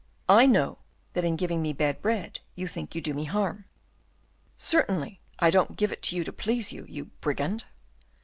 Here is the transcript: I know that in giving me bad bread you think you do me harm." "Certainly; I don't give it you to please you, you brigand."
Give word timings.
I 0.29 0.47
know 0.47 0.79
that 1.13 1.23
in 1.23 1.35
giving 1.35 1.61
me 1.61 1.73
bad 1.73 2.01
bread 2.01 2.39
you 2.55 2.67
think 2.67 2.95
you 2.95 3.01
do 3.01 3.13
me 3.13 3.25
harm." 3.25 3.65
"Certainly; 4.57 5.21
I 5.37 5.51
don't 5.51 5.75
give 5.77 5.91
it 5.91 6.11
you 6.11 6.23
to 6.23 6.33
please 6.33 6.71
you, 6.71 6.87
you 6.89 7.11
brigand." 7.21 7.65